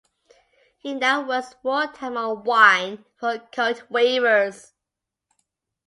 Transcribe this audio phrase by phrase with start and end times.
[0.79, 4.71] He now works full-time on Wine for CodeWeavers.